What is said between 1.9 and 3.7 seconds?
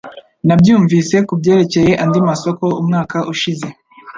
andi masoko umwaka ushize